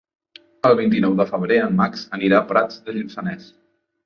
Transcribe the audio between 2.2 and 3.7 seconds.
a Prats de Lluçanès.